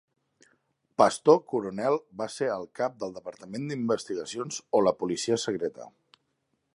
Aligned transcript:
Pastor 1.01 1.35
Coronel 1.51 1.97
va 2.21 2.27
ser 2.37 2.49
el 2.55 2.65
cap 2.81 2.97
del 3.03 3.13
Departament 3.19 3.69
d'investigacions, 3.73 4.61
o 4.81 4.85
la 4.89 4.95
policia 5.05 5.39
secreta. 5.45 5.91